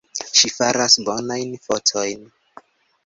[0.37, 2.29] Ŝi faras bonajn fotojn.